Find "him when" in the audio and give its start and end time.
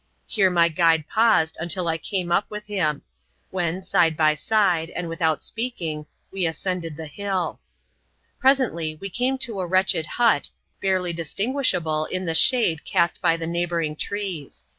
2.65-3.83